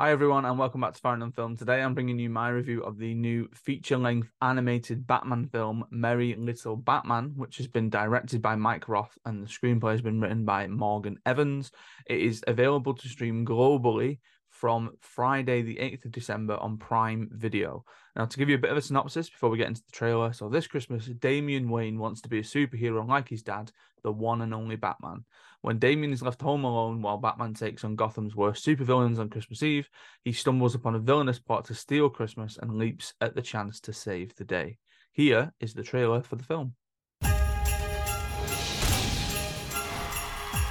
Hi, 0.00 0.12
everyone, 0.12 0.44
and 0.44 0.56
welcome 0.56 0.82
back 0.82 0.94
to 0.94 1.00
Foreign 1.00 1.22
on 1.22 1.32
Film. 1.32 1.56
Today, 1.56 1.82
I'm 1.82 1.92
bringing 1.92 2.20
you 2.20 2.30
my 2.30 2.50
review 2.50 2.84
of 2.84 2.98
the 2.98 3.14
new 3.14 3.48
feature 3.52 3.98
length 3.98 4.30
animated 4.40 5.08
Batman 5.08 5.48
film, 5.48 5.84
Merry 5.90 6.36
Little 6.36 6.76
Batman, 6.76 7.32
which 7.34 7.56
has 7.56 7.66
been 7.66 7.90
directed 7.90 8.40
by 8.40 8.54
Mike 8.54 8.88
Roth 8.88 9.18
and 9.24 9.42
the 9.42 9.48
screenplay 9.48 9.90
has 9.90 10.00
been 10.00 10.20
written 10.20 10.44
by 10.44 10.68
Morgan 10.68 11.18
Evans. 11.26 11.72
It 12.06 12.20
is 12.20 12.44
available 12.46 12.94
to 12.94 13.08
stream 13.08 13.44
globally 13.44 14.20
from 14.58 14.90
Friday, 15.00 15.62
the 15.62 15.76
8th 15.76 16.06
of 16.06 16.12
December 16.12 16.56
on 16.56 16.78
Prime 16.78 17.28
Video. 17.30 17.84
Now, 18.16 18.24
to 18.24 18.36
give 18.36 18.48
you 18.48 18.56
a 18.56 18.58
bit 18.58 18.72
of 18.72 18.76
a 18.76 18.82
synopsis 18.82 19.30
before 19.30 19.50
we 19.50 19.58
get 19.58 19.68
into 19.68 19.84
the 19.84 19.92
trailer 19.92 20.32
so, 20.32 20.48
this 20.48 20.66
Christmas, 20.66 21.06
Damian 21.06 21.70
Wayne 21.70 21.98
wants 21.98 22.20
to 22.22 22.28
be 22.28 22.40
a 22.40 22.42
superhero 22.42 23.06
like 23.06 23.28
his 23.28 23.42
dad, 23.42 23.70
the 24.02 24.10
one 24.10 24.42
and 24.42 24.52
only 24.52 24.74
Batman. 24.74 25.24
When 25.60 25.78
Damian 25.78 26.12
is 26.12 26.22
left 26.22 26.42
home 26.42 26.64
alone 26.64 27.02
while 27.02 27.18
Batman 27.18 27.54
takes 27.54 27.84
on 27.84 27.94
Gotham's 27.94 28.34
worst 28.34 28.66
supervillains 28.66 29.20
on 29.20 29.30
Christmas 29.30 29.62
Eve, 29.62 29.88
he 30.24 30.32
stumbles 30.32 30.74
upon 30.74 30.96
a 30.96 31.00
villainous 31.00 31.38
plot 31.38 31.64
to 31.66 31.74
steal 31.74 32.10
Christmas 32.10 32.58
and 32.60 32.78
leaps 32.78 33.14
at 33.20 33.36
the 33.36 33.42
chance 33.42 33.78
to 33.80 33.92
save 33.92 34.34
the 34.34 34.44
day. 34.44 34.78
Here 35.12 35.52
is 35.60 35.72
the 35.72 35.84
trailer 35.84 36.22
for 36.22 36.34
the 36.34 36.44
film. 36.44 36.74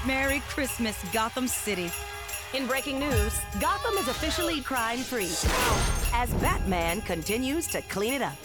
Merry 0.06 0.42
Christmas, 0.50 0.98
Gotham 1.14 1.48
City. 1.48 1.90
In 2.54 2.66
breaking 2.66 2.98
news, 2.98 3.42
Gotham 3.60 3.98
is 3.98 4.08
officially 4.08 4.62
crime 4.62 5.00
free 5.00 5.36
as 6.14 6.34
Batman 6.42 7.02
continues 7.02 7.68
to 7.68 7.82
clean 7.84 8.14
it 8.14 8.22
up. 8.22 8.38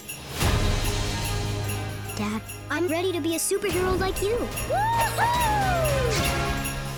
Dad, 2.17 2.41
I'm 2.69 2.89
ready 2.89 3.13
to 3.13 3.21
be 3.21 3.35
a 3.35 3.39
superhero 3.39 3.97
like 3.97 4.21
you. 4.21 4.37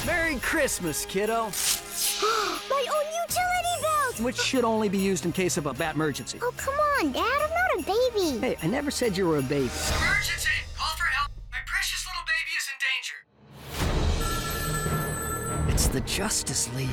Merry 0.07 0.37
Christmas, 0.39 1.05
kiddo. 1.05 1.43
My 2.69 2.85
own 2.91 3.05
utility 3.21 3.81
belt! 3.83 4.19
Which 4.21 4.37
should 4.37 4.63
only 4.63 4.89
be 4.89 4.97
used 4.97 5.25
in 5.25 5.31
case 5.31 5.57
of 5.57 5.67
a 5.67 5.73
bat 5.75 5.93
emergency. 5.93 6.39
Oh, 6.41 6.51
come 6.57 6.73
on, 6.73 7.11
Dad, 7.11 7.23
I'm 7.23 7.49
not 7.51 7.79
a 7.79 7.83
baby. 7.83 8.39
Hey, 8.39 8.57
I 8.63 8.67
never 8.67 8.89
said 8.89 9.15
you 9.15 9.27
were 9.27 9.37
a 9.37 9.43
baby. 9.43 9.69
Emergency! 9.99 10.54
The 15.95 16.01
Justice 16.01 16.69
League. 16.75 16.89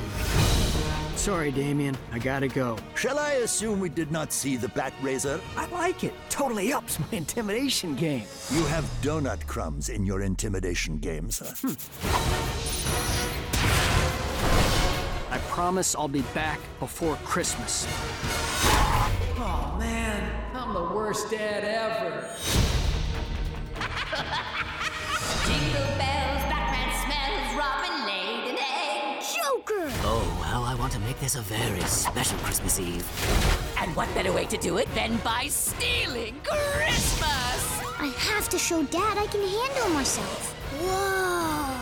Sorry, 1.17 1.51
Damian. 1.51 1.97
I 2.13 2.21
gotta 2.21 2.47
go. 2.47 2.79
Shall 2.95 3.19
I 3.19 3.33
assume 3.43 3.81
we 3.81 3.89
did 3.89 4.13
not 4.13 4.33
see 4.33 4.57
the 4.57 4.69
Bat 4.69 4.93
Razor? 5.03 5.41
I 5.57 5.67
like 5.71 6.05
it. 6.05 6.15
Totally 6.31 6.73
ups 6.73 7.01
my 7.01 7.07
intimidation 7.19 7.97
game. 7.97 8.27
You 8.53 8.65
have 8.67 8.85
donut 9.03 9.45
crumbs 9.49 9.89
in 9.89 10.07
your 10.07 10.23
intimidation 10.23 10.99
game, 10.99 11.33
sir. 11.33 11.53
Hmm. 11.63 11.75
I 15.33 15.39
promise 15.51 15.97
I'll 15.97 16.07
be 16.07 16.23
back 16.33 16.61
before 16.79 17.17
Christmas. 17.25 17.89
Oh 19.37 19.75
man, 19.81 20.33
I'm 20.55 20.73
the 20.75 20.95
worst 20.95 21.29
dad 21.29 21.65
ever. 21.65 22.37
Jingle 25.49 25.99
bells, 25.99 26.22
Oh, 30.55 30.57
how 30.57 30.71
I 30.71 30.75
want 30.75 30.93
to 30.93 30.99
make 31.01 31.19
this 31.19 31.35
a 31.35 31.41
very 31.41 31.81
special 31.81 32.37
Christmas 32.41 32.79
Eve. 32.79 33.07
And 33.79 33.97
what 33.97 34.13
better 34.15 34.35
way 34.35 34.45
to 34.45 34.59
do 34.59 34.77
it 34.77 34.95
than 34.95 35.17
by 35.25 35.47
stealing 35.47 36.35
Christmas? 36.45 37.81
I 37.99 38.13
have 38.19 38.51
to 38.51 38.59
show 38.59 38.83
Dad 38.83 39.17
I 39.17 39.27
can 39.29 39.41
handle 39.41 39.89
myself. 39.95 40.53
Whoa! 40.79 41.75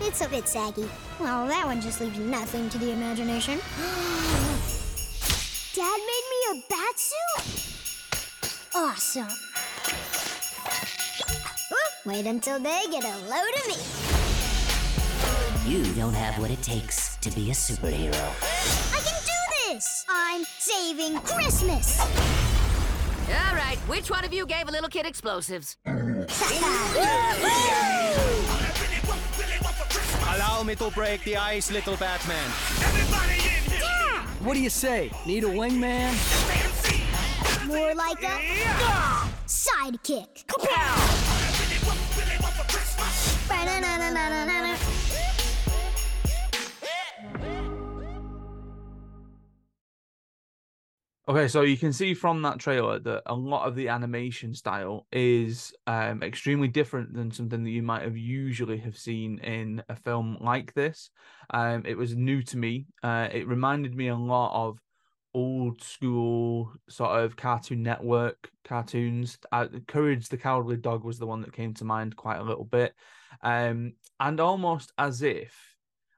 It's 0.00 0.22
a 0.22 0.28
bit 0.28 0.48
saggy. 0.48 0.88
Well, 1.20 1.46
that 1.46 1.66
one 1.66 1.80
just 1.80 2.00
leaves 2.00 2.18
nothing 2.18 2.68
to 2.70 2.78
the 2.78 2.90
imagination. 2.90 3.60
Dad 5.76 6.00
made 6.10 6.26
me 6.32 6.38
a 6.50 6.54
bat 6.68 6.98
suit? 6.98 7.44
Awesome. 8.74 9.28
Oh, 11.72 11.90
Wait 12.06 12.26
until 12.26 12.58
they 12.58 12.86
get 12.90 13.04
a 13.04 13.18
load 13.28 13.54
of 13.54 13.68
me. 13.68 13.76
You 15.70 15.84
don't 15.94 16.14
have 16.14 16.40
what 16.40 16.50
it 16.50 16.60
takes 16.62 17.05
to 17.30 17.34
be 17.34 17.50
a 17.50 17.54
superhero. 17.54 18.14
I 18.94 19.00
can 19.00 19.20
do 19.24 19.72
this! 19.74 20.04
I'm 20.08 20.44
saving 20.44 21.18
Christmas! 21.20 21.98
All 21.98 23.56
right, 23.56 23.78
which 23.88 24.10
one 24.10 24.24
of 24.24 24.32
you 24.32 24.46
gave 24.46 24.68
a 24.68 24.70
little 24.70 24.88
kid 24.88 25.06
explosives? 25.06 25.76
Allow 30.34 30.62
me 30.62 30.76
to 30.76 30.90
break 30.90 31.24
the 31.24 31.36
ice, 31.36 31.72
little 31.72 31.96
Batman. 31.96 32.48
Yeah. 33.80 34.22
What 34.44 34.54
do 34.54 34.60
you 34.60 34.70
say? 34.70 35.10
Need 35.26 35.42
a 35.42 35.48
wingman? 35.48 36.14
More 37.66 37.94
like 37.94 38.22
a 38.22 38.38
sidekick. 39.48 40.46
Ba-na-na-na-na-na-na. 43.48 44.95
Okay, 51.28 51.48
so 51.48 51.62
you 51.62 51.76
can 51.76 51.92
see 51.92 52.14
from 52.14 52.40
that 52.42 52.60
trailer 52.60 53.00
that 53.00 53.24
a 53.26 53.34
lot 53.34 53.66
of 53.66 53.74
the 53.74 53.88
animation 53.88 54.54
style 54.54 55.08
is 55.10 55.72
um, 55.88 56.22
extremely 56.22 56.68
different 56.68 57.12
than 57.14 57.32
something 57.32 57.64
that 57.64 57.70
you 57.70 57.82
might 57.82 58.02
have 58.02 58.16
usually 58.16 58.78
have 58.78 58.96
seen 58.96 59.40
in 59.40 59.82
a 59.88 59.96
film 59.96 60.38
like 60.40 60.72
this. 60.74 61.10
Um, 61.50 61.82
it 61.84 61.96
was 61.96 62.14
new 62.14 62.42
to 62.44 62.56
me. 62.56 62.86
Uh, 63.02 63.26
it 63.32 63.48
reminded 63.48 63.96
me 63.96 64.06
a 64.06 64.14
lot 64.14 64.68
of 64.68 64.78
old 65.34 65.82
school 65.82 66.72
sort 66.88 67.20
of 67.24 67.34
Cartoon 67.34 67.82
Network 67.82 68.48
cartoons. 68.64 69.36
Uh, 69.50 69.66
Courage 69.88 70.28
the 70.28 70.36
Cowardly 70.36 70.76
Dog 70.76 71.02
was 71.02 71.18
the 71.18 71.26
one 71.26 71.40
that 71.40 71.52
came 71.52 71.74
to 71.74 71.84
mind 71.84 72.14
quite 72.14 72.38
a 72.38 72.44
little 72.44 72.64
bit, 72.64 72.94
um, 73.42 73.94
and 74.20 74.38
almost 74.38 74.92
as 74.96 75.22
if 75.22 75.75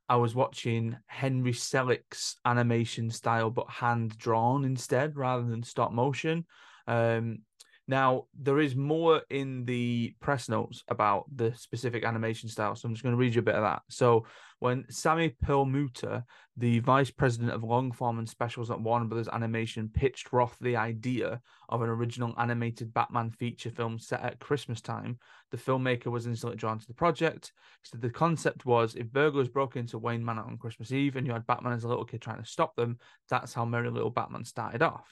I 0.09 0.17
was 0.17 0.35
watching 0.35 0.97
Henry 1.07 1.53
Selick's 1.53 2.37
animation 2.45 3.11
style, 3.11 3.51
but 3.51 3.69
hand 3.69 4.17
drawn 4.17 4.65
instead 4.65 5.17
rather 5.17 5.45
than 5.45 5.63
stop 5.63 5.93
motion. 5.93 6.47
Um, 6.87 7.41
now, 7.89 8.27
there 8.39 8.61
is 8.61 8.77
more 8.77 9.23
in 9.31 9.65
the 9.65 10.15
press 10.21 10.51
notes 10.51 10.85
about 10.89 11.25
the 11.35 11.55
specific 11.55 12.05
animation 12.05 12.51
style, 12.51 12.77
so 12.77 12.87
I'm 12.87 12.93
just 12.93 13.03
going 13.03 13.15
to 13.15 13.19
read 13.19 13.35
you 13.35 13.39
a 13.39 13.45
bit 13.45 13.55
of 13.55 13.63
that. 13.63 13.81
So, 13.89 14.27
when 14.59 14.85
Sammy 14.91 15.31
Perlmutter, 15.41 16.23
the 16.57 16.81
vice 16.81 17.11
president 17.11 17.53
of 17.53 17.65
long 17.65 17.93
form 17.93 18.19
and 18.19 18.29
specials 18.29 18.71
at 18.71 18.81
Warner 18.81 19.07
Brothers 19.07 19.29
Animation, 19.29 19.89
pitched 19.89 20.35
Roth 20.35 20.57
the 20.61 20.77
idea 20.77 21.41
of 21.71 21.81
an 21.81 21.89
original 21.89 22.35
animated 22.37 22.93
Batman 22.93 23.31
feature 23.31 23.71
film 23.71 23.99
set 23.99 24.21
at 24.21 24.39
Christmas 24.39 24.83
time, 24.83 25.19
the 25.51 25.57
filmmaker 25.57 26.09
was 26.09 26.27
instantly 26.27 26.59
drawn 26.59 26.79
to 26.79 26.87
the 26.87 26.93
project. 26.93 27.53
Said 27.85 28.03
the 28.03 28.11
concept 28.11 28.67
was 28.67 28.97
if 28.97 29.11
burglars 29.11 29.49
broke 29.49 29.77
into 29.77 29.97
Wayne 29.97 30.25
Manor 30.25 30.43
on 30.43 30.59
Christmas 30.59 30.93
Eve 30.93 31.17
and 31.17 31.27
you 31.27 31.33
had 31.33 31.47
Batman 31.47 31.73
as 31.73 31.85
a 31.85 31.89
little 31.89 32.05
kid 32.05 32.21
trying 32.21 32.43
to 32.43 32.49
stop 32.49 32.77
them, 32.77 32.99
that's 33.31 33.55
how 33.55 33.65
Merry 33.65 33.89
Little 33.89 34.11
Batman 34.11 34.45
started 34.45 34.83
off. 34.83 35.09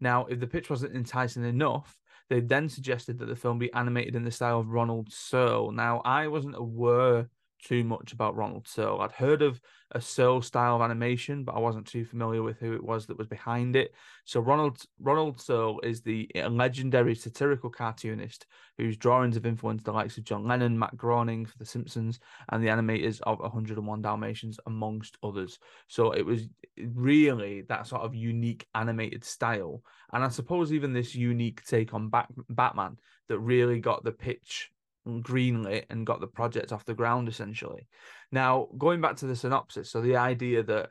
Now, 0.00 0.26
if 0.26 0.40
the 0.40 0.46
pitch 0.46 0.68
wasn't 0.68 0.94
enticing 0.94 1.44
enough, 1.44 1.96
they 2.28 2.40
then 2.40 2.68
suggested 2.68 3.18
that 3.18 3.26
the 3.26 3.36
film 3.36 3.58
be 3.58 3.72
animated 3.72 4.16
in 4.16 4.24
the 4.24 4.30
style 4.30 4.60
of 4.60 4.68
Ronald 4.68 5.12
Searle. 5.12 5.72
Now, 5.72 6.02
I 6.04 6.28
wasn't 6.28 6.56
aware 6.56 7.28
too 7.62 7.84
much 7.84 8.12
about 8.12 8.36
Ronald 8.36 8.66
Searle. 8.68 9.00
I'd 9.00 9.12
heard 9.12 9.42
of 9.42 9.60
a 9.92 10.00
Searle 10.00 10.42
style 10.42 10.76
of 10.76 10.82
animation, 10.82 11.44
but 11.44 11.54
I 11.54 11.58
wasn't 11.58 11.86
too 11.86 12.04
familiar 12.04 12.42
with 12.42 12.58
who 12.58 12.74
it 12.74 12.82
was 12.82 13.06
that 13.06 13.18
was 13.18 13.26
behind 13.26 13.76
it. 13.76 13.94
So 14.24 14.40
Ronald 14.40 14.82
Ronald 15.00 15.40
Searle 15.40 15.80
is 15.80 16.02
the 16.02 16.30
legendary 16.48 17.14
satirical 17.14 17.70
cartoonist 17.70 18.46
whose 18.78 18.96
drawings 18.96 19.36
have 19.36 19.46
influenced 19.46 19.84
the 19.84 19.92
likes 19.92 20.18
of 20.18 20.24
John 20.24 20.46
Lennon, 20.46 20.78
Matt 20.78 20.96
Groening 20.96 21.46
for 21.46 21.56
The 21.58 21.64
Simpsons, 21.64 22.18
and 22.50 22.62
the 22.62 22.68
animators 22.68 23.20
of 23.22 23.38
101 23.38 24.02
Dalmatians, 24.02 24.58
amongst 24.66 25.16
others. 25.22 25.58
So 25.88 26.12
it 26.12 26.22
was 26.22 26.48
really 26.76 27.62
that 27.62 27.86
sort 27.86 28.02
of 28.02 28.14
unique 28.14 28.66
animated 28.74 29.24
style, 29.24 29.82
and 30.12 30.24
I 30.24 30.28
suppose 30.28 30.72
even 30.72 30.92
this 30.92 31.14
unique 31.14 31.64
take 31.64 31.94
on 31.94 32.08
Bat- 32.08 32.30
Batman 32.48 32.98
that 33.28 33.38
really 33.38 33.80
got 33.80 34.04
the 34.04 34.12
pitch 34.12 34.70
greenlit 35.06 35.84
and 35.90 36.06
got 36.06 36.20
the 36.20 36.26
project 36.26 36.72
off 36.72 36.84
the 36.84 36.94
ground 36.94 37.28
essentially. 37.28 37.88
Now, 38.32 38.68
going 38.76 39.00
back 39.00 39.16
to 39.16 39.26
the 39.26 39.36
synopsis, 39.36 39.90
so 39.90 40.00
the 40.00 40.16
idea 40.16 40.62
that 40.64 40.90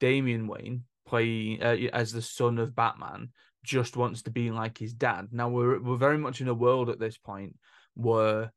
Damian 0.00 0.46
Wayne 0.46 0.84
playing 1.06 1.62
uh, 1.62 1.76
as 1.92 2.12
the 2.12 2.22
son 2.22 2.58
of 2.58 2.74
Batman 2.74 3.30
just 3.64 3.96
wants 3.96 4.22
to 4.22 4.30
be 4.30 4.50
like 4.50 4.78
his 4.78 4.94
dad. 4.94 5.28
Now 5.32 5.48
we're 5.48 5.80
we're 5.80 5.96
very 5.96 6.18
much 6.18 6.40
in 6.40 6.48
a 6.48 6.54
world 6.54 6.88
at 6.88 7.00
this 7.00 7.18
point 7.18 7.56
where 7.94 8.52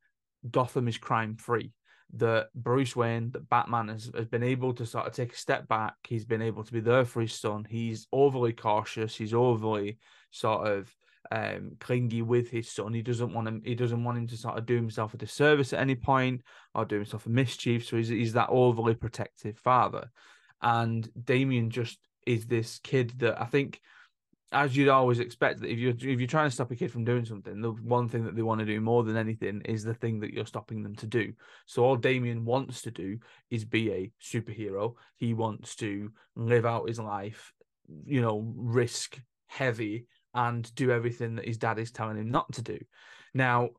Gotham 0.50 0.88
is 0.88 0.97
crime 0.97 1.35
free. 1.35 1.73
That 2.15 2.47
Bruce 2.56 2.95
Wayne, 2.95 3.29
that 3.31 3.50
Batman 3.50 3.89
has, 3.89 4.09
has 4.15 4.27
been 4.27 4.41
able 4.41 4.73
to 4.73 4.85
sort 4.85 5.06
of 5.06 5.13
take 5.13 5.33
a 5.33 5.38
step 5.38 5.67
back. 5.67 5.94
He's 6.07 6.25
been 6.25 6.41
able 6.41 6.63
to 6.63 6.73
be 6.73 6.79
there 6.79 7.06
for 7.06 7.21
his 7.21 7.33
son. 7.33 7.67
He's 7.69 8.07
overly 8.11 8.53
cautious. 8.53 9.15
He's 9.15 9.33
overly 9.33 10.00
sort 10.31 10.67
of 10.67 10.91
um, 11.31 11.71
clingy 11.80 12.21
with 12.21 12.50
his 12.50 12.71
son. 12.71 12.94
He 12.94 13.01
doesn't 13.01 13.33
want 13.33 13.48
him. 13.48 13.62
He 13.63 13.75
doesn't 13.75 14.04
want 14.04 14.18
him 14.18 14.27
to 14.27 14.38
sort 14.38 14.57
of 14.57 14.66
do 14.66 14.75
himself 14.75 15.13
a 15.13 15.18
disservice 15.18 15.74
at 15.74 15.80
any 15.80 15.95
point 15.95 16.42
or 16.74 16.86
do 16.86 16.95
himself 16.95 17.25
a 17.25 17.30
mischief. 17.30 17.86
So 17.86 17.98
he's 17.98 18.10
he's 18.10 18.33
that 18.33 18.50
overly 18.50 18.95
protective 18.95 19.57
father. 19.57 20.12
And 20.62 21.10
Damian 21.24 21.69
just 21.69 22.00
is 22.25 22.45
this 22.45 22.80
kid 22.80 23.13
that 23.19 23.42
I 23.42 23.45
think, 23.45 23.80
as 24.51 24.75
you'd 24.75 24.89
always 24.89 25.19
expect, 25.19 25.62
that 25.62 25.71
if 25.71 25.77
you're 25.77 25.94
if 25.94 26.19
you're 26.19 26.27
trying 26.27 26.50
to 26.50 26.54
stop 26.54 26.71
a 26.71 26.75
kid 26.75 26.92
from 26.92 27.06
doing 27.06 27.25
something, 27.25 27.62
the 27.62 27.71
one 27.71 28.10
thing 28.10 28.25
that 28.25 28.36
they 28.36 28.42
want 28.42 28.60
to 28.60 28.66
do 28.66 28.81
more 28.81 29.04
than 29.04 29.18
anything 29.18 29.62
is 29.66 29.83
the 29.83 29.94
thing 29.94 30.19
that 30.21 30.33
you're 30.33 30.45
stopping 30.45 30.83
them 30.83 30.95
to 30.95 31.07
do. 31.07 31.33
So 31.66 31.83
all 31.83 31.95
Damian 31.95 32.45
wants 32.45 32.81
to 32.83 32.92
do 32.92 33.19
is 33.50 33.66
be 33.66 33.92
a 33.92 34.12
superhero. 34.21 34.95
He 35.16 35.33
wants 35.33 35.75
to 35.77 36.12
live 36.36 36.66
out 36.66 36.88
his 36.88 37.00
life, 37.00 37.54
you 38.06 38.21
know, 38.21 38.51
risk 38.56 39.19
heavy 39.48 40.06
and 40.33 40.73
do 40.75 40.91
everything 40.91 41.35
that 41.35 41.47
his 41.47 41.57
dad 41.57 41.79
is 41.79 41.91
telling 41.91 42.17
him 42.17 42.29
not 42.29 42.51
to 42.53 42.61
do. 42.61 42.79
Now, 43.33 43.69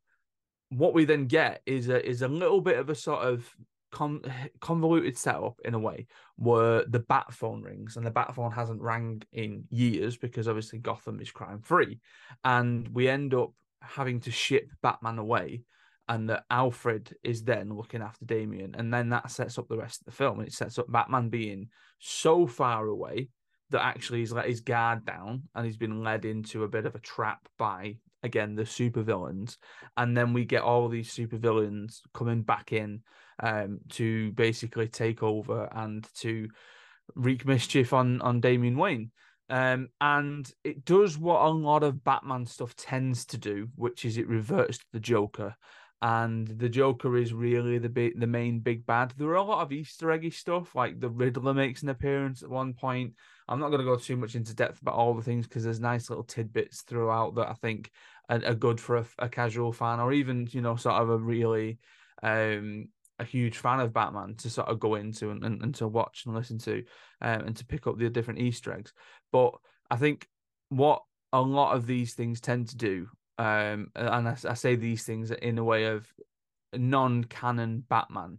what 0.70 0.94
we 0.94 1.05
then 1.05 1.26
get 1.26 1.62
is 1.67 1.88
a 1.88 2.06
is 2.06 2.23
a 2.23 2.29
little 2.29 2.61
bit 2.61 2.79
of 2.79 2.91
a 2.91 2.94
sort 2.94 3.25
of 3.25 3.49
con- 3.91 4.23
convoluted 4.61 5.17
setup 5.17 5.61
in 5.64 5.75
a 5.75 5.79
way 5.79 6.06
where 6.37 6.85
the 6.87 7.00
bat 7.00 7.32
phone 7.32 7.62
rings 7.62 7.97
and 7.97 8.06
the 8.06 8.11
bat 8.11 8.35
phone 8.35 8.52
hasn't 8.52 8.81
rang 8.81 9.23
in 9.32 9.64
years 9.70 10.17
because 10.17 10.49
obviously 10.49 10.79
Gotham 10.79 11.20
is 11.20 11.31
crime 11.31 11.61
free, 11.61 12.00
and 12.44 12.88
we 12.88 13.08
end 13.08 13.35
up 13.35 13.53
having 13.82 14.20
to 14.20 14.31
ship 14.31 14.70
Batman 14.82 15.19
away. 15.19 15.62
And 16.08 16.29
that 16.29 16.43
Alfred 16.50 17.14
is 17.23 17.44
then 17.44 17.73
looking 17.73 18.03
after 18.03 18.25
Damian, 18.25 18.75
and 18.75 18.93
then 18.93 19.11
that 19.11 19.31
sets 19.31 19.58
up 19.58 19.69
the 19.69 19.76
rest 19.76 20.00
of 20.00 20.06
the 20.06 20.11
film. 20.11 20.41
And 20.41 20.49
it 20.49 20.53
sets 20.53 20.76
up 20.76 20.91
Batman 20.91 21.29
being 21.29 21.69
so 22.00 22.49
far 22.49 22.88
away 22.88 23.29
that 23.70 23.84
actually 23.84 24.20
he's 24.20 24.32
let 24.32 24.46
his 24.46 24.61
guard 24.61 25.05
down 25.05 25.43
and 25.55 25.64
he's 25.64 25.76
been 25.76 26.02
led 26.02 26.25
into 26.25 26.64
a 26.64 26.69
bit 26.69 26.87
of 26.87 26.94
a 26.94 27.00
trap 27.00 27.49
by 27.58 27.96
again 28.22 28.55
the 28.55 28.62
supervillains. 28.62 29.56
And 29.96 30.17
then 30.17 30.32
we 30.32 30.44
get 30.44 30.62
all 30.62 30.88
these 30.88 31.14
supervillains 31.14 32.00
coming 32.12 32.43
back 32.43 32.72
in 32.72 33.00
um, 33.43 33.81
to 33.90 34.32
basically 34.32 34.88
take 34.88 35.22
over 35.22 35.69
and 35.72 36.06
to 36.17 36.49
wreak 37.14 37.46
mischief 37.46 37.93
on 37.93 38.20
on 38.22 38.40
Damian 38.40 38.76
Wayne. 38.76 39.11
Um, 39.49 39.88
and 40.00 40.49
it 40.62 40.84
does 40.84 41.19
what 41.19 41.43
a 41.43 41.49
lot 41.49 41.82
of 41.82 42.05
Batman 42.05 42.46
stuff 42.46 42.76
tends 42.76 43.25
to 43.26 43.38
do 43.38 43.69
which 43.75 44.05
is 44.05 44.17
it 44.17 44.28
reverts 44.28 44.78
to 44.78 44.84
the 44.93 45.00
Joker 45.00 45.56
and 46.02 46.47
the 46.47 46.69
Joker 46.69 47.17
is 47.17 47.35
really 47.35 47.79
the 47.79 48.12
the 48.17 48.26
main 48.26 48.61
big 48.61 48.87
bad. 48.87 49.12
There 49.17 49.29
are 49.29 49.35
a 49.35 49.43
lot 49.43 49.62
of 49.62 49.73
Easter 49.73 50.11
eggy 50.11 50.31
stuff, 50.31 50.75
like 50.75 50.99
the 50.99 51.11
Riddler 51.11 51.52
makes 51.52 51.82
an 51.82 51.91
appearance 51.91 52.43
at 52.43 52.49
one 52.49 52.73
point. 52.73 53.14
I'm 53.49 53.61
not 53.61 53.69
going 53.69 53.81
to 53.81 53.85
go 53.85 53.97
too 53.97 54.17
much 54.17 54.35
into 54.35 54.55
depth 54.55 54.81
about 54.81 54.94
all 54.94 55.12
the 55.12 55.23
things 55.23 55.47
because 55.47 55.64
there's 55.64 55.81
nice 55.81 56.08
little 56.08 56.25
tidbits 56.25 56.82
throughout 56.82 57.35
that 57.35 57.49
I 57.49 57.55
think 57.55 57.91
are, 58.29 58.41
are 58.47 58.55
good 58.55 58.81
for 58.81 58.99
a, 58.99 59.06
a, 59.19 59.29
casual 59.29 59.73
fan 59.73 59.99
or 59.99 60.12
even 60.12 60.49
you 60.52 60.62
know 60.62 60.76
sort 60.76 61.02
of 61.02 61.11
a 61.11 61.19
really 61.19 61.79
um, 62.23 62.88
a 63.19 63.25
huge 63.25 63.58
fan 63.58 63.81
of 63.81 63.93
Batman 63.93 64.37
to 64.37 64.49
sort 64.49 64.69
of 64.69 64.81
go 64.81 64.94
into 64.94 65.31
and, 65.31 65.44
and, 65.44 65.62
and 65.62 65.75
to 65.75 65.88
watch 65.88 66.23
and 66.25 66.35
listen 66.35 66.58
to 66.58 66.85
um, 67.20 67.41
and 67.43 67.56
to 67.56 67.67
pick 67.67 67.87
up 67.87 67.99
the 67.99 68.08
different 68.08 68.41
Easter 68.41 68.73
eggs. 68.73 68.93
But 69.32 69.53
I 69.91 69.96
think 69.96 70.26
what 70.70 71.03
a 71.32 71.41
lot 71.41 71.76
of 71.76 71.87
these 71.87 72.14
things 72.14 72.41
tend 72.41 72.69
to 72.69 72.76
do 72.76 73.08
um, 73.41 73.91
and 73.97 74.29
I, 74.29 74.37
I 74.49 74.55
say 74.55 74.77
these 74.77 75.05
things 75.05 75.31
in 75.31 75.57
a 75.57 75.65
way 75.65 75.87
of 75.87 76.07
non-canon 76.75 77.85
Batman 77.89 78.39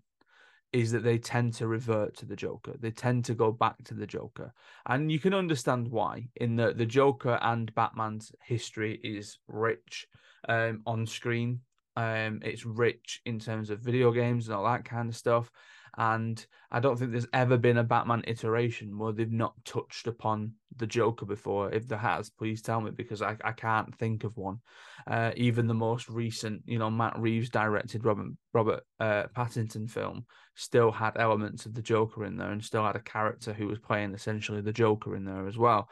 is 0.74 0.92
that 0.92 1.04
they 1.04 1.18
tend 1.18 1.56
to 1.56 1.68
revert 1.68 2.16
to 2.18 2.28
the 2.28 2.36
Joker. 2.36 2.76
They 2.80 2.92
tend 2.92 3.26
to 3.26 3.34
go 3.34 3.52
back 3.52 3.84
to 3.86 3.96
the 3.96 4.06
Joker. 4.06 4.54
And 4.86 5.12
you 5.12 5.18
can 5.18 5.34
understand 5.34 5.88
why, 5.88 6.28
in 6.36 6.56
that 6.58 6.78
the 6.78 6.86
Joker 6.86 7.40
and 7.42 7.74
Batman's 7.74 8.32
history 8.44 9.00
is 9.04 9.40
rich 9.48 10.06
um, 10.48 10.84
on 10.86 11.08
screen. 11.08 11.62
Um, 11.96 12.40
it's 12.44 12.64
rich 12.64 13.22
in 13.26 13.40
terms 13.40 13.72
of 13.72 13.80
video 13.80 14.12
games 14.12 14.48
and 14.48 14.56
all 14.56 14.66
that 14.66 14.86
kind 14.86 15.10
of 15.10 15.16
stuff. 15.16 15.50
And 15.98 16.44
I 16.72 16.80
don't 16.80 16.98
think 16.98 17.12
there's 17.12 17.28
ever 17.34 17.58
been 17.58 17.78
a 17.78 17.84
Batman 17.84 18.24
iteration 18.26 18.98
where 18.98 19.12
they've 19.12 19.32
not 19.32 19.54
touched 19.66 20.08
upon 20.08 20.54
the 20.78 20.88
Joker 20.88 21.26
before. 21.26 21.72
If 21.72 21.88
there 21.88 21.98
has, 21.98 22.30
please 22.30 22.62
tell 22.62 22.80
me 22.80 22.92
because 22.92 23.22
I, 23.22 23.36
I 23.44 23.52
can't 23.52 23.94
think 23.98 24.24
of 24.24 24.38
one. 24.38 24.60
Uh, 25.06 25.32
even 25.36 25.68
the 25.68 25.74
most 25.74 26.08
recent, 26.08 26.62
you 26.66 26.80
know, 26.80 26.90
Matt 26.90 27.20
Reeves 27.20 27.50
directed 27.50 28.06
Robert 28.06 28.32
Robert 28.54 28.84
uh, 29.00 29.24
Pattinson 29.36 29.90
film 29.90 30.26
still 30.56 30.92
had 30.92 31.18
elements 31.18 31.66
of 31.66 31.74
the 31.74 31.82
Joker 31.82 32.24
in 32.26 32.38
there 32.38 32.52
and 32.52 32.64
still 32.64 32.86
had 32.86 32.96
a 32.96 33.02
character 33.02 33.52
who 33.52 33.68
was 33.68 33.80
playing 33.80 34.14
essentially 34.14 34.62
the 34.62 34.72
Joker 34.72 35.16
in 35.16 35.26
there 35.26 35.48
as 35.48 35.58
well. 35.58 35.90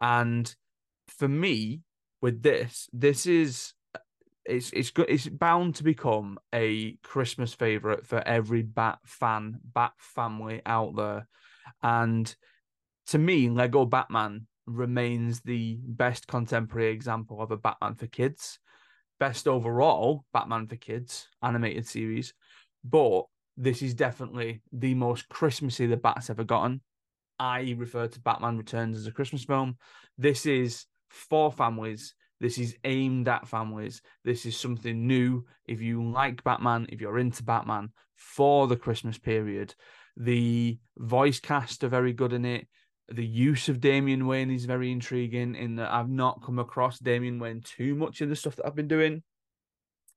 And 0.00 0.52
for 1.06 1.28
me, 1.28 1.82
with 2.20 2.42
this, 2.42 2.88
this 2.92 3.26
is 3.26 3.74
it's 4.48 4.70
it's 4.72 4.90
good. 4.90 5.06
It's 5.08 5.28
bound 5.28 5.76
to 5.76 5.84
become 5.84 6.38
a 6.54 6.96
Christmas 7.02 7.54
favorite 7.54 8.06
for 8.06 8.26
every 8.26 8.62
Bat 8.62 8.98
fan, 9.04 9.58
Bat 9.74 9.92
family 9.98 10.62
out 10.64 10.96
there. 10.96 11.28
And 11.82 12.34
to 13.08 13.18
me, 13.18 13.48
Lego 13.50 13.84
Batman 13.84 14.46
remains 14.66 15.40
the 15.40 15.78
best 15.82 16.26
contemporary 16.26 16.90
example 16.90 17.40
of 17.40 17.50
a 17.50 17.56
Batman 17.56 17.94
for 17.94 18.06
kids, 18.06 18.58
best 19.20 19.46
overall 19.46 20.24
Batman 20.32 20.66
for 20.66 20.76
kids 20.76 21.28
animated 21.42 21.86
series. 21.86 22.34
But 22.84 23.22
this 23.56 23.82
is 23.82 23.94
definitely 23.94 24.62
the 24.72 24.94
most 24.94 25.28
Christmassy 25.28 25.86
the 25.86 25.96
Bat's 25.96 26.30
ever 26.30 26.44
gotten. 26.44 26.80
I 27.38 27.74
refer 27.78 28.06
to 28.08 28.20
Batman 28.20 28.56
Returns 28.56 28.96
as 28.96 29.06
a 29.06 29.12
Christmas 29.12 29.44
film. 29.44 29.76
This 30.18 30.46
is 30.46 30.86
for 31.10 31.52
families 31.52 32.14
this 32.40 32.58
is 32.58 32.76
aimed 32.84 33.28
at 33.28 33.48
families. 33.48 34.02
This 34.24 34.46
is 34.46 34.56
something 34.56 35.06
new. 35.06 35.44
If 35.66 35.80
you 35.80 36.04
like 36.04 36.44
Batman, 36.44 36.86
if 36.90 37.00
you're 37.00 37.18
into 37.18 37.42
Batman 37.42 37.90
for 38.14 38.66
the 38.66 38.76
Christmas 38.76 39.18
period, 39.18 39.74
the 40.16 40.78
voice 40.98 41.40
cast 41.40 41.84
are 41.84 41.88
very 41.88 42.12
good 42.12 42.32
in 42.32 42.44
it. 42.44 42.66
The 43.08 43.26
use 43.26 43.68
of 43.68 43.80
Damian 43.80 44.26
Wayne 44.26 44.50
is 44.50 44.64
very 44.64 44.90
intriguing 44.90 45.54
in 45.54 45.76
that 45.76 45.92
I've 45.92 46.08
not 46.08 46.42
come 46.44 46.58
across 46.58 46.98
Damian 46.98 47.38
Wayne 47.38 47.62
too 47.62 47.94
much 47.94 48.20
in 48.20 48.28
the 48.28 48.36
stuff 48.36 48.56
that 48.56 48.66
I've 48.66 48.74
been 48.74 48.88
doing. 48.88 49.22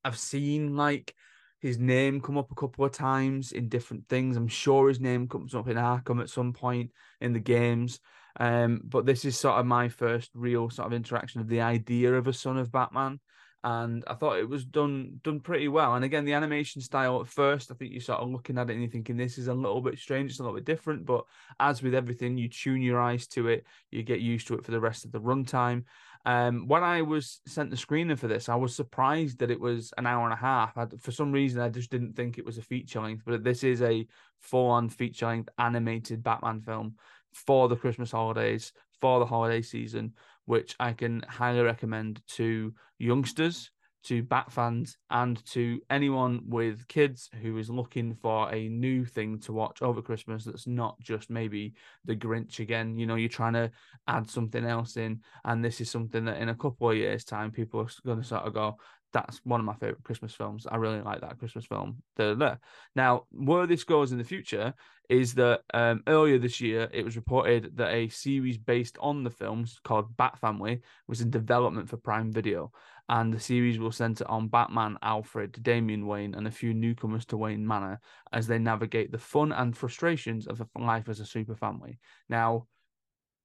I've 0.04 0.18
seen 0.18 0.76
like 0.76 1.14
his 1.60 1.78
name 1.78 2.22
come 2.22 2.38
up 2.38 2.52
a 2.52 2.56
couple 2.56 2.86
of 2.86 2.92
times 2.92 3.52
in 3.52 3.70
different 3.70 4.08
things. 4.08 4.38
I'm 4.38 4.48
sure 4.48 4.88
his 4.88 5.00
name 5.00 5.28
comes 5.28 5.54
up 5.54 5.68
in 5.68 5.78
Arkham 5.78 6.22
at 6.22 6.30
some 6.30 6.54
point 6.54 6.92
in 7.20 7.34
the 7.34 7.40
games. 7.40 8.00
Um, 8.40 8.82
but 8.84 9.06
this 9.06 9.26
is 9.26 9.38
sort 9.38 9.60
of 9.60 9.66
my 9.66 9.90
first 9.90 10.32
real 10.34 10.70
sort 10.70 10.88
of 10.88 10.94
interaction 10.94 11.42
of 11.42 11.48
the 11.48 11.62
idea 11.62 12.14
of 12.14 12.28
a 12.28 12.34
son 12.34 12.58
of 12.58 12.72
Batman. 12.72 13.20
And 13.62 14.06
I 14.08 14.14
thought 14.14 14.40
it 14.40 14.48
was 14.48 14.64
done 14.64 15.20
done 15.22 15.42
pretty 15.42 15.68
well. 15.68 15.96
And 15.96 16.06
again, 16.06 16.24
the 16.24 16.34
animation 16.34 16.82
style 16.82 17.20
at 17.20 17.28
first, 17.28 17.70
I 17.70 17.76
think 17.76 17.92
you're 17.92 18.00
sort 18.00 18.20
of 18.20 18.30
looking 18.30 18.58
at 18.58 18.70
it 18.70 18.74
and 18.74 18.82
you're 18.82 18.90
thinking 18.90 19.18
this 19.18 19.38
is 19.38 19.50
a 19.50 19.54
little 19.54 19.82
bit 19.82 20.00
strange, 20.00 20.32
it's 20.32 20.40
a 20.40 20.44
little 20.44 20.56
bit 20.56 20.64
different. 20.64 21.06
But 21.06 21.26
as 21.60 21.84
with 21.84 21.94
everything, 21.94 22.38
you 22.38 22.48
tune 22.48 22.82
your 22.82 23.02
eyes 23.02 23.28
to 23.28 23.50
it, 23.50 23.66
you 23.92 24.02
get 24.04 24.22
used 24.22 24.48
to 24.48 24.54
it 24.54 24.64
for 24.64 24.72
the 24.72 24.80
rest 24.80 25.04
of 25.04 25.12
the 25.12 25.20
runtime. 25.20 25.84
Um, 26.26 26.68
when 26.68 26.84
I 26.84 27.02
was 27.02 27.42
sent 27.48 27.70
the 27.70 27.76
screener 27.76 28.18
for 28.18 28.28
this, 28.30 28.48
I 28.48 28.56
was 28.56 28.76
surprised 28.76 29.40
that 29.40 29.52
it 29.52 29.60
was 29.60 29.94
an 29.98 30.06
hour 30.06 30.24
and 30.24 30.34
a 30.34 30.38
half. 30.38 30.78
I, 30.78 30.86
for 30.98 31.12
some 31.12 31.34
reason, 31.34 31.62
I 31.62 31.68
just 31.68 31.92
didn't 31.92 32.16
think 32.16 32.38
it 32.38 32.46
was 32.46 32.58
a 32.58 32.62
feature 32.62 33.02
length, 33.02 33.24
but 33.26 33.44
this 33.44 33.66
is 33.66 33.82
a 33.82 34.08
full-on 34.40 34.88
feature 34.88 35.28
length 35.28 35.50
animated 35.58 36.24
Batman 36.24 36.62
film 36.62 36.96
for 37.34 37.68
the 37.68 37.76
Christmas 37.76 38.12
holidays, 38.12 38.72
for 39.00 39.20
the 39.20 39.26
holiday 39.26 39.62
season, 39.62 40.14
which 40.46 40.76
I 40.80 40.94
can 40.94 41.24
highly 41.28 41.62
recommend 41.62 42.22
to 42.30 42.74
youngsters, 42.98 43.72
to 44.02 44.24
Bat 44.24 44.52
fans, 44.52 44.98
and 45.10 45.44
to 45.48 45.82
anyone 45.90 46.42
with 46.48 46.88
kids 46.88 47.30
who 47.42 47.58
is 47.58 47.70
looking 47.70 48.16
for 48.16 48.50
a 48.54 48.70
new 48.70 49.06
thing 49.06 49.40
to 49.40 49.54
watch 49.54 49.82
over 49.82 50.02
Christmas 50.02 50.46
that's 50.46 50.68
not 50.68 51.00
just 51.02 51.30
maybe 51.30 51.74
the 52.06 52.16
Grinch 52.16 52.60
again. 52.60 52.98
You 52.98 53.06
know, 53.06 53.16
you're 53.16 53.30
trying 53.30 53.54
to 53.54 53.72
add 54.08 54.30
something 54.30 54.66
else 54.66 54.96
in, 54.98 55.20
and 55.44 55.64
this 55.64 55.82
is 55.82 55.90
something 55.92 56.26
that 56.26 56.38
in 56.42 56.50
a 56.50 56.56
couple 56.56 56.90
of 56.90 56.98
years' 56.98 57.26
time, 57.26 57.52
people 57.52 57.82
are 57.82 57.88
going 58.06 58.22
to 58.22 58.28
sort 58.28 58.44
of 58.44 58.54
go, 58.54 58.78
that's 59.12 59.40
one 59.44 59.60
of 59.60 59.66
my 59.66 59.74
favorite 59.74 60.04
Christmas 60.04 60.34
films. 60.34 60.68
I 60.70 60.78
really 60.78 61.02
like 61.02 61.22
that 61.22 61.40
Christmas 61.40 61.66
film. 61.66 62.02
Da 62.16 62.34
da. 62.34 62.56
Now, 62.96 63.24
where 63.32 63.66
this 63.66 63.84
goes 63.84 64.12
in 64.12 64.18
the 64.18 64.24
future 64.24 64.74
is 65.10 65.34
that 65.34 65.62
um, 65.74 66.04
earlier 66.08 66.38
this 66.38 66.62
year 66.62 66.88
it 66.94 67.04
was 67.04 67.16
reported 67.16 67.76
that 67.76 67.94
a 67.94 68.10
series 68.10 68.58
based 68.58 68.98
on 69.00 69.24
the 69.24 69.30
films 69.30 69.80
called 69.84 70.16
Bat 70.18 70.38
Family 70.40 70.82
was 71.08 71.22
in 71.22 71.32
development 71.32 71.90
for 71.90 71.98
Prime 71.98 72.32
Video, 72.32 72.72
and 73.10 73.34
the 73.34 73.40
series 73.40 73.80
will 73.80 73.92
center 73.92 74.30
on 74.30 74.50
Batman, 74.50 74.98
Alfred, 75.02 75.58
Damian 75.64 76.06
Wayne, 76.06 76.36
and 76.36 76.48
a 76.48 76.52
few 76.52 76.76
newcomers 76.76 77.26
to 77.26 77.38
Wayne 77.38 77.66
Manor 77.66 78.00
as 78.32 78.46
they 78.46 78.60
navigate 78.60 79.12
the 79.12 79.18
fun 79.18 79.52
and 79.52 79.76
frustrations 79.76 80.46
of 80.46 80.62
life 80.78 81.10
as 81.10 81.20
a 81.20 81.26
super 81.26 81.56
family. 81.56 81.98
Now, 82.30 82.68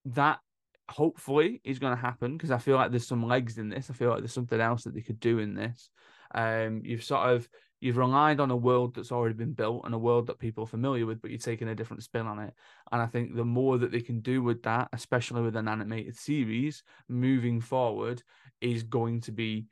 that 0.04 0.40
hopefully 0.88 1.60
is 1.64 1.78
going 1.78 1.94
to 1.94 2.00
happen 2.00 2.36
because 2.36 2.50
I 2.50 2.58
feel 2.58 2.76
like 2.76 2.90
there's 2.90 3.06
some 3.06 3.26
legs 3.26 3.58
in 3.58 3.68
this. 3.68 3.90
I 3.90 3.94
feel 3.94 4.10
like 4.10 4.20
there's 4.20 4.32
something 4.32 4.60
else 4.60 4.84
that 4.84 4.94
they 4.94 5.00
could 5.00 5.20
do 5.20 5.38
in 5.38 5.54
this. 5.54 5.90
Um, 6.34 6.82
you've 6.84 7.04
sort 7.04 7.30
of 7.30 7.48
you've 7.80 7.96
relied 7.96 8.40
on 8.40 8.50
a 8.50 8.56
world 8.56 8.94
that's 8.94 9.12
already 9.12 9.34
been 9.34 9.52
built 9.52 9.82
and 9.84 9.94
a 9.94 9.98
world 9.98 10.26
that 10.26 10.38
people 10.38 10.64
are 10.64 10.68
familiar 10.68 11.06
with, 11.06 11.20
but 11.20 11.30
you're 11.30 11.38
taking 11.38 11.68
a 11.68 11.74
different 11.74 12.02
spin 12.02 12.26
on 12.26 12.38
it. 12.38 12.54
And 12.90 13.00
I 13.00 13.06
think 13.06 13.34
the 13.34 13.44
more 13.44 13.78
that 13.78 13.92
they 13.92 14.00
can 14.00 14.20
do 14.20 14.42
with 14.42 14.62
that, 14.62 14.88
especially 14.92 15.42
with 15.42 15.56
an 15.56 15.68
animated 15.68 16.16
series 16.16 16.82
moving 17.08 17.60
forward, 17.60 18.22
is 18.60 18.82
going 18.82 19.20
to 19.22 19.32
be 19.32 19.66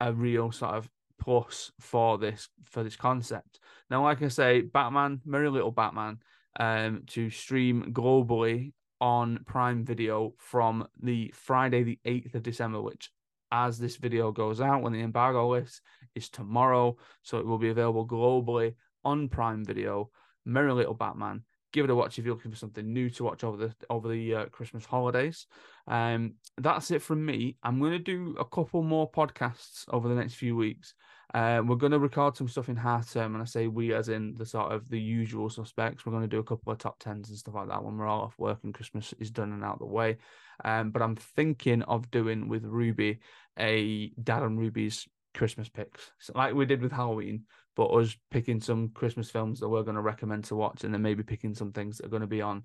a 0.00 0.12
real 0.12 0.52
sort 0.52 0.74
of 0.74 0.88
plus 1.20 1.70
for 1.78 2.18
this 2.18 2.48
for 2.64 2.82
this 2.82 2.96
concept. 2.96 3.60
Now, 3.90 4.02
like 4.02 4.22
I 4.22 4.28
say, 4.28 4.62
Batman, 4.62 5.20
Merry 5.24 5.50
Little 5.50 5.70
Batman, 5.70 6.18
um, 6.58 7.02
to 7.08 7.30
stream 7.30 7.92
globally 7.92 8.72
on 9.02 9.40
Prime 9.44 9.84
Video 9.84 10.32
from 10.38 10.86
the 11.02 11.34
Friday, 11.34 11.82
the 11.82 11.98
8th 12.06 12.36
of 12.36 12.44
December, 12.44 12.80
which, 12.80 13.10
as 13.50 13.76
this 13.76 13.96
video 13.96 14.30
goes 14.30 14.60
out, 14.60 14.80
when 14.80 14.92
the 14.92 15.00
embargo 15.00 15.48
list 15.50 15.80
is 16.14 16.28
tomorrow. 16.28 16.96
So 17.22 17.38
it 17.38 17.44
will 17.44 17.58
be 17.58 17.70
available 17.70 18.06
globally 18.06 18.76
on 19.04 19.28
Prime 19.28 19.64
Video. 19.64 20.10
Merry 20.44 20.72
Little 20.72 20.94
Batman. 20.94 21.42
Give 21.72 21.84
it 21.84 21.90
a 21.90 21.94
watch 21.96 22.18
if 22.18 22.24
you're 22.24 22.34
looking 22.34 22.52
for 22.52 22.56
something 22.56 22.92
new 22.92 23.10
to 23.10 23.24
watch 23.24 23.42
over 23.42 23.56
the 23.56 23.74
over 23.90 24.08
the 24.08 24.34
uh, 24.34 24.44
Christmas 24.46 24.84
holidays. 24.84 25.46
Um, 25.88 26.34
that's 26.58 26.90
it 26.90 27.02
from 27.02 27.24
me. 27.24 27.56
I'm 27.62 27.80
going 27.80 27.92
to 27.92 27.98
do 27.98 28.36
a 28.38 28.44
couple 28.44 28.82
more 28.82 29.10
podcasts 29.10 29.84
over 29.88 30.08
the 30.08 30.14
next 30.14 30.34
few 30.34 30.54
weeks. 30.54 30.94
Uh, 31.34 31.62
we're 31.64 31.76
going 31.76 31.92
to 31.92 31.98
record 31.98 32.36
some 32.36 32.48
stuff 32.48 32.68
in 32.68 32.76
half 32.76 33.10
term, 33.10 33.34
and 33.34 33.42
I 33.42 33.46
say 33.46 33.66
we 33.66 33.94
as 33.94 34.08
in 34.08 34.34
the 34.34 34.44
sort 34.44 34.72
of 34.72 34.88
the 34.88 35.00
usual 35.00 35.48
suspects. 35.48 36.04
We're 36.04 36.12
going 36.12 36.22
to 36.22 36.28
do 36.28 36.40
a 36.40 36.44
couple 36.44 36.72
of 36.72 36.78
top 36.78 36.98
tens 36.98 37.30
and 37.30 37.38
stuff 37.38 37.54
like 37.54 37.68
that 37.68 37.82
when 37.82 37.96
we're 37.96 38.06
all 38.06 38.22
off 38.22 38.38
work 38.38 38.58
and 38.64 38.74
Christmas 38.74 39.14
is 39.18 39.30
done 39.30 39.52
and 39.52 39.64
out 39.64 39.74
of 39.74 39.78
the 39.78 39.86
way. 39.86 40.18
Um, 40.64 40.90
but 40.90 41.00
I'm 41.00 41.16
thinking 41.16 41.82
of 41.82 42.10
doing 42.10 42.48
with 42.48 42.64
Ruby 42.64 43.20
a 43.58 44.10
Dad 44.22 44.42
and 44.42 44.58
Ruby's 44.58 45.08
Christmas 45.34 45.68
picks, 45.68 46.10
so 46.18 46.32
like 46.34 46.54
we 46.54 46.66
did 46.66 46.82
with 46.82 46.92
Halloween, 46.92 47.44
but 47.74 47.86
us 47.86 48.16
picking 48.30 48.60
some 48.60 48.90
Christmas 48.90 49.30
films 49.30 49.60
that 49.60 49.68
we're 49.68 49.82
going 49.82 49.96
to 49.96 50.02
recommend 50.02 50.44
to 50.44 50.56
watch, 50.56 50.84
and 50.84 50.92
then 50.92 51.02
maybe 51.02 51.22
picking 51.22 51.54
some 51.54 51.72
things 51.72 51.98
that 51.98 52.06
are 52.06 52.10
going 52.10 52.20
to 52.20 52.26
be 52.26 52.42
on 52.42 52.64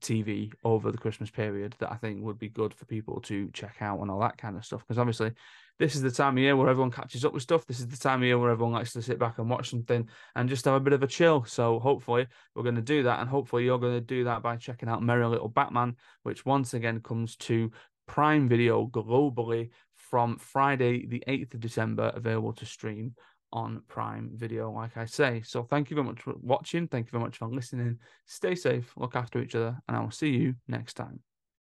TV 0.00 0.50
over 0.64 0.90
the 0.90 0.98
Christmas 0.98 1.30
period 1.30 1.74
that 1.78 1.92
I 1.92 1.96
think 1.96 2.22
would 2.22 2.38
be 2.38 2.48
good 2.48 2.74
for 2.74 2.84
people 2.86 3.20
to 3.22 3.50
check 3.52 3.76
out 3.80 4.00
and 4.00 4.10
all 4.10 4.20
that 4.20 4.38
kind 4.38 4.56
of 4.56 4.64
stuff. 4.64 4.82
Because 4.86 4.98
obviously, 4.98 5.32
this 5.78 5.94
is 5.94 6.02
the 6.02 6.10
time 6.10 6.36
of 6.36 6.42
year 6.42 6.56
where 6.56 6.68
everyone 6.68 6.90
catches 6.90 7.24
up 7.24 7.34
with 7.34 7.42
stuff. 7.42 7.66
This 7.66 7.80
is 7.80 7.88
the 7.88 7.96
time 7.96 8.20
of 8.20 8.26
year 8.26 8.38
where 8.38 8.50
everyone 8.50 8.72
likes 8.72 8.92
to 8.94 9.02
sit 9.02 9.18
back 9.18 9.38
and 9.38 9.50
watch 9.50 9.70
something 9.70 10.08
and 10.34 10.48
just 10.48 10.64
have 10.64 10.74
a 10.74 10.80
bit 10.80 10.94
of 10.94 11.02
a 11.02 11.06
chill. 11.06 11.44
So 11.44 11.78
hopefully, 11.78 12.26
we're 12.54 12.62
going 12.62 12.76
to 12.76 12.82
do 12.82 13.02
that, 13.02 13.20
and 13.20 13.28
hopefully, 13.28 13.64
you're 13.64 13.78
going 13.78 13.94
to 13.94 14.00
do 14.00 14.24
that 14.24 14.42
by 14.42 14.56
checking 14.56 14.88
out 14.88 15.02
Merry 15.02 15.26
Little 15.26 15.48
Batman, 15.48 15.96
which 16.22 16.46
once 16.46 16.72
again 16.74 17.00
comes 17.00 17.36
to 17.36 17.70
Prime 18.06 18.48
Video 18.48 18.86
globally 18.86 19.70
from 20.10 20.38
Friday, 20.38 21.06
the 21.06 21.22
8th 21.26 21.54
of 21.54 21.60
December, 21.60 22.12
available 22.14 22.52
to 22.54 22.66
stream 22.66 23.14
on 23.52 23.82
Prime 23.88 24.30
Video, 24.34 24.70
like 24.70 24.96
I 24.96 25.04
say. 25.06 25.42
So 25.44 25.62
thank 25.62 25.90
you 25.90 25.94
very 25.96 26.06
much 26.06 26.22
for 26.22 26.34
watching. 26.40 26.88
Thank 26.88 27.06
you 27.06 27.12
very 27.12 27.24
much 27.24 27.38
for 27.38 27.48
listening. 27.48 27.98
Stay 28.26 28.54
safe, 28.54 28.92
look 28.96 29.16
after 29.16 29.40
each 29.40 29.54
other, 29.54 29.78
and 29.88 29.96
I 29.96 30.00
will 30.00 30.10
see 30.10 30.30
you 30.30 30.54
next 30.68 30.94
time. 30.94 31.20